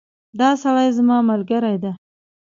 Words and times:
دا 0.39 0.49
سړی 0.63 0.89
زما 0.97 1.17
ملګری 1.29 1.75
ده 1.83 1.91